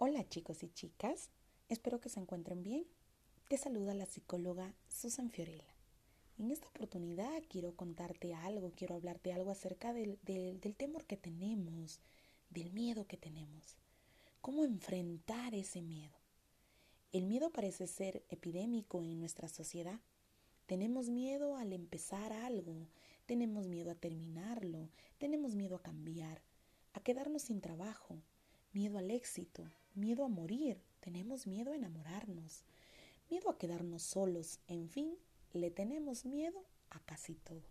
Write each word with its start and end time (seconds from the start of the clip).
Hola 0.00 0.28
chicos 0.28 0.62
y 0.62 0.68
chicas, 0.68 1.28
espero 1.68 2.00
que 2.00 2.08
se 2.08 2.20
encuentren 2.20 2.62
bien. 2.62 2.86
Te 3.48 3.58
saluda 3.58 3.94
la 3.94 4.06
psicóloga 4.06 4.72
Susan 4.88 5.28
Fiorella. 5.28 5.74
En 6.38 6.52
esta 6.52 6.68
oportunidad 6.68 7.42
quiero 7.48 7.74
contarte 7.74 8.32
algo, 8.32 8.70
quiero 8.76 8.94
hablarte 8.94 9.32
algo 9.32 9.50
acerca 9.50 9.92
del, 9.92 10.20
del, 10.22 10.60
del 10.60 10.76
temor 10.76 11.04
que 11.04 11.16
tenemos, 11.16 11.98
del 12.48 12.72
miedo 12.72 13.08
que 13.08 13.16
tenemos. 13.16 13.76
¿Cómo 14.40 14.64
enfrentar 14.64 15.52
ese 15.56 15.82
miedo? 15.82 16.14
El 17.10 17.26
miedo 17.26 17.50
parece 17.50 17.88
ser 17.88 18.24
epidémico 18.28 19.02
en 19.02 19.18
nuestra 19.18 19.48
sociedad. 19.48 19.98
Tenemos 20.66 21.08
miedo 21.08 21.56
al 21.56 21.72
empezar 21.72 22.32
algo, 22.32 22.86
tenemos 23.26 23.66
miedo 23.66 23.90
a 23.90 23.96
terminarlo, 23.96 24.90
tenemos 25.18 25.56
miedo 25.56 25.74
a 25.74 25.82
cambiar, 25.82 26.40
a 26.92 27.00
quedarnos 27.00 27.42
sin 27.42 27.60
trabajo, 27.60 28.22
miedo 28.72 28.98
al 28.98 29.10
éxito, 29.10 29.64
miedo 29.94 30.24
a 30.24 30.28
morir, 30.28 30.80
tenemos 31.00 31.46
miedo 31.46 31.72
a 31.72 31.76
enamorarnos, 31.76 32.64
miedo 33.30 33.50
a 33.50 33.58
quedarnos 33.58 34.02
solos, 34.02 34.60
en 34.68 34.88
fin, 34.88 35.16
le 35.52 35.70
tenemos 35.70 36.24
miedo 36.24 36.62
a 36.90 37.00
casi 37.00 37.34
todo. 37.34 37.62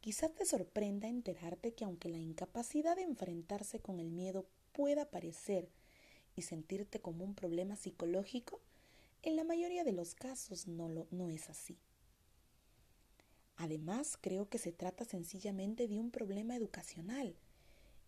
Quizás 0.00 0.34
te 0.34 0.46
sorprenda 0.46 1.08
enterarte 1.08 1.74
que 1.74 1.84
aunque 1.84 2.08
la 2.08 2.18
incapacidad 2.18 2.96
de 2.96 3.02
enfrentarse 3.02 3.80
con 3.80 4.00
el 4.00 4.10
miedo 4.10 4.46
pueda 4.72 5.10
parecer 5.10 5.68
y 6.36 6.42
sentirte 6.42 7.00
como 7.00 7.24
un 7.24 7.34
problema 7.34 7.76
psicológico, 7.76 8.60
en 9.22 9.36
la 9.36 9.44
mayoría 9.44 9.84
de 9.84 9.92
los 9.92 10.14
casos 10.14 10.66
no, 10.66 10.88
lo, 10.88 11.06
no 11.10 11.28
es 11.28 11.50
así. 11.50 11.76
Además, 13.56 14.16
creo 14.18 14.48
que 14.48 14.56
se 14.56 14.72
trata 14.72 15.04
sencillamente 15.04 15.86
de 15.86 15.98
un 15.98 16.10
problema 16.10 16.56
educacional 16.56 17.36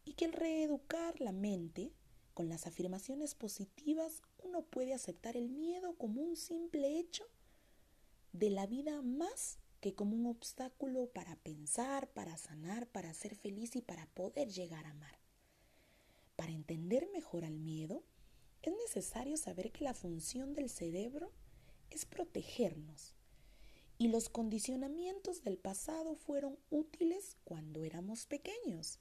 y 0.05 0.15
que 0.15 0.25
el 0.25 0.33
reeducar 0.33 1.21
la 1.21 1.33
mente 1.33 1.93
con 2.35 2.49
las 2.49 2.67
afirmaciones 2.67 3.35
positivas 3.35 4.23
uno 4.43 4.63
puede 4.63 4.95
aceptar 4.95 5.37
el 5.37 5.49
miedo 5.49 5.95
como 5.97 6.23
un 6.23 6.37
simple 6.37 6.99
hecho 6.99 7.25
de 8.33 8.51
la 8.51 8.67
vida 8.67 9.03
más 9.03 9.59
que 9.81 9.95
como 9.95 10.15
un 10.17 10.27
obstáculo 10.27 11.09
para 11.09 11.37
pensar, 11.37 12.09
para 12.13 12.37
sanar, 12.37 12.87
para 12.87 13.13
ser 13.13 13.35
feliz 13.35 13.77
y 13.77 13.83
para 13.83 14.07
poder 14.07 14.49
llegar 14.49 14.87
a 14.87 14.91
amar. 14.91 15.19
Para 16.37 16.53
entender 16.53 17.09
mejor 17.13 17.45
al 17.45 17.59
miedo, 17.59 18.05
es 18.63 18.73
necesario 18.73 19.37
saber 19.37 19.73
que 19.73 19.85
la 19.85 19.93
función 19.93 20.55
del 20.55 20.71
cerebro 20.71 21.33
es 21.91 22.07
protegernos. 22.07 23.15
Y 23.99 24.09
los 24.09 24.29
condicionamientos 24.29 25.43
del 25.43 25.59
pasado 25.59 26.15
fueron 26.15 26.59
útiles 26.71 27.37
cuando 27.45 27.85
éramos 27.85 28.27
pequeños. 28.27 29.01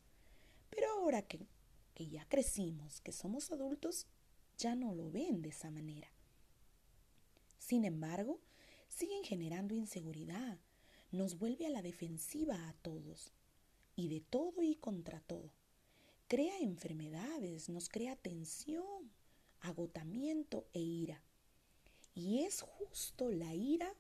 Pero 0.72 0.90
ahora 0.94 1.22
que 1.22 1.48
que 1.94 2.08
ya 2.08 2.26
crecimos, 2.28 3.02
que 3.02 3.12
somos 3.12 3.52
adultos, 3.52 4.08
ya 4.58 4.76
no 4.76 4.96
lo 4.96 5.12
ven 5.12 5.42
de 5.42 5.50
esa 5.50 5.70
manera. 5.70 6.12
Sin 7.60 7.86
embargo, 7.86 8.40
siguen 8.88 9.24
generando 9.24 9.76
inseguridad, 9.76 10.60
nos 11.12 11.38
vuelve 11.38 11.68
a 11.68 11.70
la 11.70 11.82
defensiva 11.82 12.68
a 12.68 12.74
todos, 12.82 13.34
y 13.96 14.08
de 14.08 14.22
todo 14.22 14.64
y 14.64 14.76
contra 14.76 15.20
todo. 15.22 15.54
Crea 16.28 16.60
enfermedades, 16.60 17.70
nos 17.70 17.90
crea 17.90 18.16
tensión, 18.16 19.12
agotamiento 19.60 20.66
e 20.74 20.80
ira. 20.80 21.22
Y 22.16 22.44
es 22.44 22.62
justo 22.62 23.30
la 23.30 23.54
ira 23.54 23.94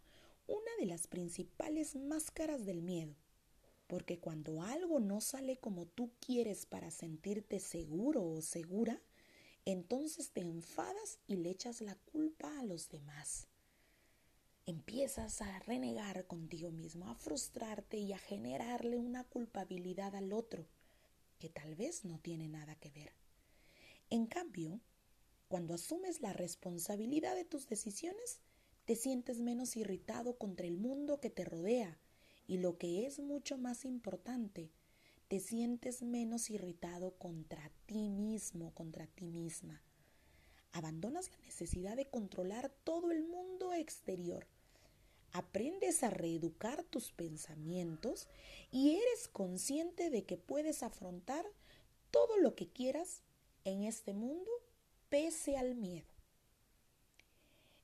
una 0.47 0.71
de 0.79 0.85
las 0.85 1.07
principales 1.07 1.95
máscaras 1.95 2.65
del 2.65 2.81
miedo. 2.81 3.15
Porque 3.91 4.19
cuando 4.19 4.61
algo 4.61 5.01
no 5.01 5.19
sale 5.19 5.57
como 5.57 5.85
tú 5.85 6.13
quieres 6.25 6.65
para 6.65 6.91
sentirte 6.91 7.59
seguro 7.59 8.23
o 8.23 8.39
segura, 8.41 9.01
entonces 9.65 10.31
te 10.31 10.39
enfadas 10.39 11.19
y 11.27 11.35
le 11.35 11.49
echas 11.49 11.81
la 11.81 11.95
culpa 11.95 12.57
a 12.57 12.63
los 12.63 12.87
demás. 12.87 13.47
Empiezas 14.65 15.41
a 15.41 15.59
renegar 15.59 16.25
contigo 16.25 16.71
mismo, 16.71 17.09
a 17.09 17.15
frustrarte 17.15 17.97
y 17.97 18.13
a 18.13 18.17
generarle 18.17 18.97
una 18.97 19.25
culpabilidad 19.25 20.15
al 20.15 20.31
otro 20.31 20.65
que 21.37 21.49
tal 21.49 21.75
vez 21.75 22.05
no 22.05 22.17
tiene 22.17 22.47
nada 22.47 22.75
que 22.75 22.91
ver. 22.91 23.11
En 24.09 24.25
cambio, 24.25 24.79
cuando 25.49 25.73
asumes 25.73 26.21
la 26.21 26.31
responsabilidad 26.31 27.35
de 27.35 27.43
tus 27.43 27.67
decisiones, 27.67 28.39
te 28.85 28.95
sientes 28.95 29.41
menos 29.41 29.75
irritado 29.75 30.37
contra 30.37 30.65
el 30.65 30.77
mundo 30.77 31.19
que 31.19 31.29
te 31.29 31.43
rodea 31.43 31.99
y 32.51 32.57
lo 32.57 32.77
que 32.77 33.05
es 33.05 33.17
mucho 33.19 33.57
más 33.57 33.85
importante, 33.85 34.73
te 35.29 35.39
sientes 35.39 36.01
menos 36.01 36.49
irritado 36.49 37.11
contra 37.11 37.71
ti 37.85 38.09
mismo, 38.09 38.73
contra 38.73 39.07
ti 39.07 39.25
misma. 39.25 39.81
Abandonas 40.73 41.31
la 41.31 41.37
necesidad 41.37 41.95
de 41.95 42.09
controlar 42.09 42.69
todo 42.83 43.13
el 43.13 43.23
mundo 43.23 43.71
exterior. 43.73 44.47
Aprendes 45.31 46.03
a 46.03 46.09
reeducar 46.09 46.83
tus 46.83 47.13
pensamientos 47.13 48.27
y 48.69 48.97
eres 48.97 49.29
consciente 49.29 50.09
de 50.09 50.25
que 50.25 50.35
puedes 50.35 50.83
afrontar 50.83 51.45
todo 52.11 52.35
lo 52.35 52.53
que 52.53 52.67
quieras 52.67 53.21
en 53.63 53.83
este 53.83 54.11
mundo 54.11 54.51
pese 55.07 55.55
al 55.55 55.75
miedo. 55.75 56.11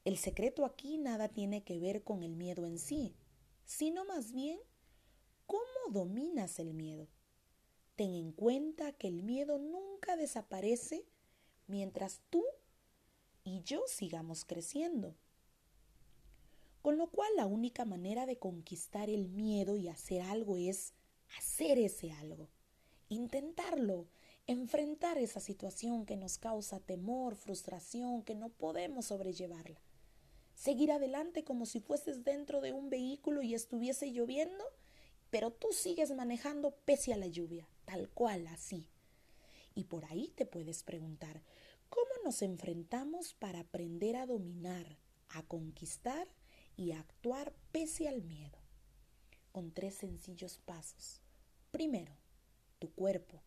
El 0.03 0.17
secreto 0.17 0.66
aquí 0.66 0.97
nada 0.97 1.29
tiene 1.29 1.63
que 1.63 1.79
ver 1.79 2.03
con 2.03 2.22
el 2.22 2.35
miedo 2.35 2.66
en 2.66 2.79
sí, 2.79 3.16
sino 3.67 4.05
más 4.05 4.31
bien 4.31 4.59
cómo 5.45 5.61
dominas 5.91 6.57
el 6.57 6.73
miedo. 6.73 7.07
Ten 7.95 8.13
en 8.16 8.31
cuenta 8.31 8.94
que 8.94 9.07
el 9.07 9.22
miedo 9.23 9.59
nunca 9.59 10.16
desaparece 10.16 11.05
mientras 11.67 12.22
tú 12.29 12.44
y 13.44 13.61
yo 13.61 13.83
sigamos 13.88 14.45
creciendo. 14.45 15.16
Con 16.81 16.97
lo 16.97 17.11
cual 17.11 17.29
la 17.35 17.45
única 17.45 17.83
manera 17.83 18.25
de 18.25 18.39
conquistar 18.39 19.09
el 19.09 19.27
miedo 19.27 19.75
y 19.75 19.89
hacer 19.89 20.22
algo 20.22 20.56
es 20.56 20.94
hacer 21.38 21.77
ese 21.77 22.13
algo, 22.13 22.47
intentarlo, 23.09 24.07
enfrentar 24.45 25.17
esa 25.17 25.41
situación 25.41 26.06
que 26.06 26.16
nos 26.16 26.38
causa 26.38 26.79
temor, 26.79 27.35
frustración, 27.35 28.23
que 28.23 28.33
no 28.33 28.47
podemos 28.47 29.07
sobrellevarla 29.07 29.81
seguir 30.57 30.91
adelante 30.91 31.44
como 31.44 31.68
si 31.68 31.79
fueses 31.79 32.23
dentro 32.23 32.62
de 32.62 32.73
un 32.73 32.90
vehículo 32.90 33.44
y 33.44 33.53
estuviese 33.53 34.12
lloviendo, 34.12 34.66
pero 35.29 35.51
tú 35.51 35.68
sigues 35.72 36.12
manejando 36.16 36.72
pese 36.84 37.13
a 37.13 37.18
la 37.18 37.28
lluvia, 37.28 37.69
tal 37.85 38.09
cual, 38.09 38.47
así. 38.47 38.90
Y 39.75 39.84
por 39.84 40.06
ahí 40.06 40.34
te 40.35 40.47
puedes 40.47 40.81
preguntar, 40.81 41.44
¿cómo 41.90 42.09
nos 42.25 42.41
enfrentamos 42.41 43.35
para 43.35 43.59
aprender 43.59 44.16
a 44.16 44.25
dominar, 44.25 44.97
a 45.29 45.44
conquistar 45.44 46.28
y 46.75 46.91
a 46.91 47.01
actuar 47.01 47.53
pese 47.72 48.07
al 48.07 48.24
miedo? 48.24 48.57
Con 49.51 49.72
tres 49.72 49.94
sencillos 49.94 50.57
pasos. 50.66 51.22
Primero, 51.69 52.16
tu 52.79 52.91
cuerpo. 52.91 53.44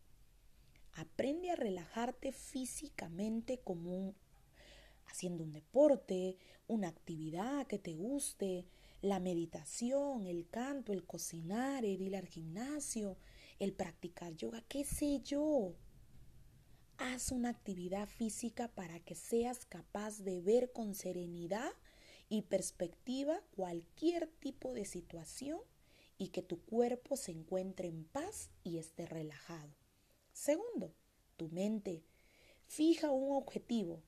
Aprende 0.93 1.51
a 1.51 1.55
relajarte 1.55 2.31
físicamente 2.31 3.59
como 3.59 3.97
un 3.97 4.15
haciendo 5.11 5.43
un 5.43 5.51
deporte, 5.51 6.37
una 6.67 6.87
actividad 6.87 7.67
que 7.67 7.77
te 7.77 7.93
guste, 7.93 8.65
la 9.01 9.19
meditación, 9.19 10.25
el 10.25 10.47
canto, 10.49 10.93
el 10.93 11.05
cocinar, 11.05 11.85
el 11.85 12.01
ir 12.01 12.15
al 12.15 12.27
gimnasio, 12.27 13.17
el 13.59 13.73
practicar 13.73 14.35
yoga, 14.35 14.63
qué 14.67 14.83
sé 14.85 15.21
yo. 15.21 15.75
Haz 16.97 17.31
una 17.31 17.49
actividad 17.49 18.07
física 18.07 18.67
para 18.69 18.99
que 18.99 19.15
seas 19.15 19.65
capaz 19.65 20.19
de 20.19 20.39
ver 20.39 20.71
con 20.71 20.93
serenidad 20.93 21.71
y 22.29 22.43
perspectiva 22.43 23.41
cualquier 23.55 24.27
tipo 24.39 24.73
de 24.73 24.85
situación 24.85 25.59
y 26.17 26.29
que 26.29 26.43
tu 26.43 26.61
cuerpo 26.61 27.17
se 27.17 27.31
encuentre 27.31 27.87
en 27.87 28.05
paz 28.05 28.51
y 28.63 28.77
esté 28.77 29.07
relajado. 29.07 29.75
Segundo, 30.31 30.93
tu 31.35 31.49
mente. 31.49 32.03
Fija 32.67 33.11
un 33.11 33.35
objetivo, 33.35 34.03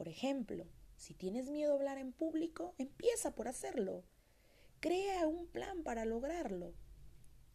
por 0.00 0.08
ejemplo, 0.08 0.64
si 0.96 1.12
tienes 1.12 1.50
miedo 1.50 1.72
a 1.72 1.74
hablar 1.74 1.98
en 1.98 2.12
público, 2.12 2.74
empieza 2.78 3.34
por 3.34 3.48
hacerlo. 3.48 4.02
Crea 4.80 5.28
un 5.28 5.46
plan 5.46 5.82
para 5.82 6.06
lograrlo. 6.06 6.72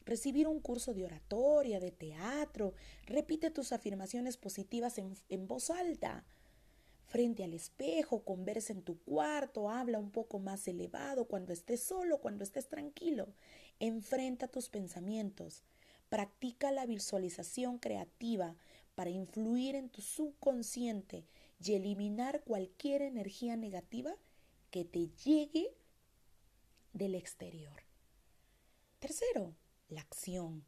Recibir 0.06 0.48
un 0.48 0.60
curso 0.60 0.94
de 0.94 1.06
oratoria, 1.06 1.80
de 1.80 1.90
teatro, 1.90 2.76
repite 3.08 3.50
tus 3.50 3.72
afirmaciones 3.72 4.38
positivas 4.38 5.00
en, 5.00 5.16
en 5.30 5.48
voz 5.48 5.72
alta. 5.72 6.24
Frente 7.08 7.44
al 7.44 7.56
espejo, 7.56 8.24
conversa 8.24 8.74
en 8.74 8.84
tu 8.84 9.00
cuarto, 9.00 9.72
habla 9.72 9.98
un 9.98 10.12
poco 10.12 10.38
más 10.38 10.68
elevado 10.68 11.26
cuando 11.26 11.52
estés 11.52 11.82
solo, 11.82 12.22
cuando 12.22 12.44
estés 12.44 12.68
tranquilo. 12.68 13.34
Enfrenta 13.80 14.48
tus 14.48 14.70
pensamientos. 14.70 15.64
Practica 16.10 16.72
la 16.72 16.86
visualización 16.86 17.80
creativa 17.80 18.56
para 18.94 19.10
influir 19.10 19.74
en 19.74 19.90
tu 19.90 20.02
subconsciente 20.04 21.26
y 21.60 21.74
eliminar 21.74 22.44
cualquier 22.44 23.02
energía 23.02 23.56
negativa 23.56 24.16
que 24.72 24.86
te 24.86 25.08
llegue 25.24 25.76
del 26.94 27.16
exterior. 27.16 27.84
Tercero, 29.00 29.56
la 29.90 30.02
acción. 30.02 30.66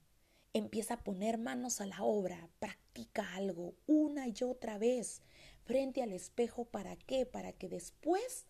Empieza 0.53 0.95
a 0.95 1.03
poner 1.03 1.37
manos 1.37 1.81
a 1.81 1.85
la 1.85 2.03
obra, 2.03 2.49
practica 2.59 3.35
algo 3.35 3.75
una 3.85 4.27
y 4.27 4.35
otra 4.43 4.77
vez. 4.77 5.21
frente 5.65 6.01
al 6.01 6.13
espejo. 6.13 6.65
¿Para 6.65 6.95
qué? 6.95 7.25
Para 7.25 7.51
que 7.51 7.67
después 7.67 8.47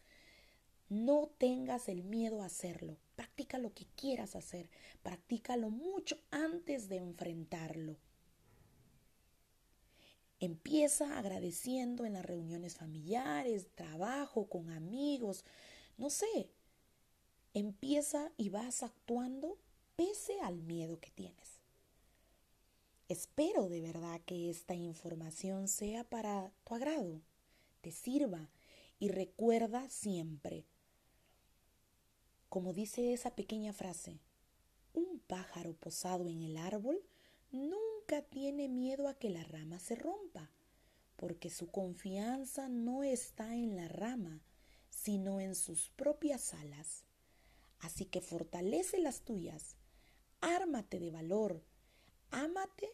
no 0.90 1.32
tengas 1.38 1.90
el 1.90 2.04
miedo 2.04 2.42
a 2.42 2.46
hacerlo. 2.46 2.98
Practica 3.16 3.58
lo 3.58 3.74
que 3.74 3.88
quieras 3.96 4.36
hacer. 4.36 4.70
Practícalo 5.02 5.70
mucho 5.70 6.18
antes 6.30 6.88
de 6.90 6.98
enfrentarlo. 6.98 7.98
Empieza 10.40 11.18
agradeciendo 11.18 12.06
en 12.06 12.14
las 12.14 12.26
reuniones 12.26 12.76
familiares, 12.76 13.68
trabajo, 13.74 14.48
con 14.48 14.70
amigos, 14.70 15.44
no 15.98 16.10
sé. 16.10 16.52
Empieza 17.54 18.32
y 18.38 18.50
vas 18.50 18.84
actuando 18.84 19.58
pese 19.96 20.40
al 20.42 20.62
miedo 20.62 21.00
que 21.00 21.10
tienes. 21.10 21.58
Espero 23.10 23.68
de 23.68 23.82
verdad 23.82 24.22
que 24.26 24.50
esta 24.50 24.76
información 24.76 25.68
sea 25.68 26.04
para 26.04 26.52
tu 26.66 26.76
agrado, 26.76 27.22
te 27.82 27.92
sirva 27.92 28.50
y 29.00 29.08
recuerda 29.08 29.90
siempre, 29.90 30.66
como 32.50 32.74
dice 32.74 33.14
esa 33.14 33.34
pequeña 33.34 33.74
frase, 33.74 34.20
un 34.94 35.20
pájaro 35.20 35.74
posado 35.74 36.28
en 36.28 36.42
el 36.42 36.58
árbol 36.58 37.02
nunca 37.52 37.97
tiene 38.08 38.70
miedo 38.70 39.10
a 39.10 39.16
que 39.16 39.30
la 39.30 39.44
rama 39.44 39.80
se 39.80 39.96
rompa, 39.96 40.50
porque 41.18 41.50
su 41.50 41.70
confianza 41.70 42.70
no 42.70 43.04
está 43.04 43.54
en 43.54 43.76
la 43.76 43.90
rama, 43.90 44.42
sino 44.90 45.42
en 45.42 45.56
sus 45.56 45.90
propias 45.90 46.54
alas. 46.54 47.04
Así 47.80 48.06
que 48.06 48.22
fortalece 48.22 48.98
las 49.00 49.22
tuyas, 49.22 49.76
ármate 50.40 51.00
de 51.00 51.12
valor, 51.12 51.64
ámate 52.32 52.90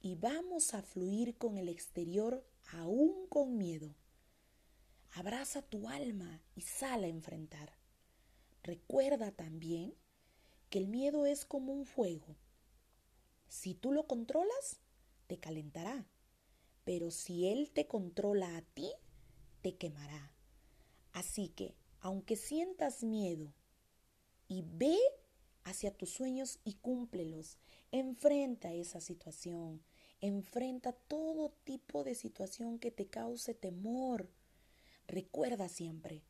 y 0.00 0.14
vamos 0.14 0.72
a 0.72 0.82
fluir 0.82 1.36
con 1.36 1.58
el 1.58 1.68
exterior 1.68 2.42
aún 2.72 3.26
con 3.28 3.58
miedo. 3.58 3.94
Abraza 5.12 5.60
tu 5.60 5.88
alma 5.88 6.40
y 6.54 6.62
sal 6.62 7.04
a 7.04 7.08
enfrentar. 7.08 7.76
Recuerda 8.62 9.30
también 9.30 9.94
que 10.70 10.78
el 10.78 10.88
miedo 10.88 11.26
es 11.26 11.44
como 11.44 11.72
un 11.72 11.84
fuego 11.84 12.36
si 13.48 13.74
tú 13.74 13.92
lo 13.92 14.06
controlas, 14.06 14.80
te 15.26 15.38
calentará. 15.38 16.08
Pero 16.84 17.10
si 17.10 17.48
Él 17.48 17.70
te 17.70 17.86
controla 17.86 18.56
a 18.56 18.62
ti, 18.62 18.90
te 19.62 19.76
quemará. 19.76 20.32
Así 21.12 21.48
que, 21.48 21.74
aunque 22.00 22.36
sientas 22.36 23.02
miedo, 23.02 23.52
y 24.48 24.62
ve 24.62 24.96
hacia 25.64 25.92
tus 25.92 26.10
sueños 26.10 26.58
y 26.64 26.74
cúmplelos, 26.74 27.58
enfrenta 27.92 28.72
esa 28.72 29.00
situación, 29.00 29.82
enfrenta 30.20 30.92
todo 30.92 31.50
tipo 31.64 32.02
de 32.04 32.14
situación 32.14 32.78
que 32.78 32.90
te 32.90 33.06
cause 33.06 33.54
temor. 33.54 34.30
Recuerda 35.06 35.68
siempre 35.68 36.22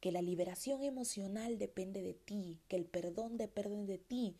que 0.00 0.12
la 0.12 0.22
liberación 0.22 0.84
emocional 0.84 1.58
depende 1.58 2.02
de 2.02 2.14
ti, 2.14 2.60
que 2.68 2.76
el 2.76 2.86
perdón 2.86 3.36
depende 3.36 3.86
de 3.86 3.98
ti, 3.98 4.36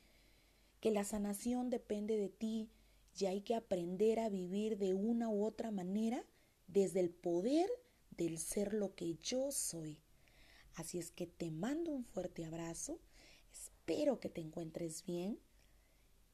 que 0.86 0.92
la 0.92 1.02
sanación 1.02 1.68
depende 1.68 2.16
de 2.16 2.28
ti 2.28 2.70
y 3.18 3.26
hay 3.26 3.40
que 3.40 3.56
aprender 3.56 4.20
a 4.20 4.28
vivir 4.28 4.78
de 4.78 4.94
una 4.94 5.28
u 5.28 5.44
otra 5.44 5.72
manera 5.72 6.24
desde 6.68 7.00
el 7.00 7.10
poder 7.10 7.68
del 8.12 8.38
ser 8.38 8.72
lo 8.72 8.94
que 8.94 9.16
yo 9.16 9.50
soy. 9.50 9.98
Así 10.74 11.00
es 11.00 11.10
que 11.10 11.26
te 11.26 11.50
mando 11.50 11.90
un 11.90 12.04
fuerte 12.04 12.44
abrazo, 12.44 13.00
espero 13.52 14.20
que 14.20 14.28
te 14.28 14.40
encuentres 14.40 15.04
bien 15.04 15.40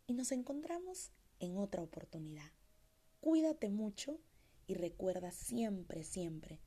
y 0.06 0.12
nos 0.12 0.32
encontramos 0.32 1.12
en 1.40 1.56
otra 1.56 1.82
oportunidad. 1.82 2.52
Cuídate 3.20 3.70
mucho 3.70 4.20
y 4.66 4.75
recuerda 4.75 5.31
siempre, 5.31 6.05
siempre, 6.05 6.60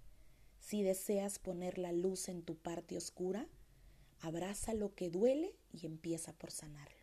si 0.57 0.81
deseas 0.81 1.37
poner 1.37 1.77
la 1.77 1.91
luz 1.91 2.29
en 2.29 2.41
tu 2.41 2.57
parte 2.57 2.97
oscura, 2.97 3.47
abraza 4.21 4.73
lo 4.73 4.95
que 4.95 5.11
duele 5.11 5.55
y 5.71 5.85
empieza 5.85 6.33
por 6.33 6.49
sanarlo. 6.49 6.94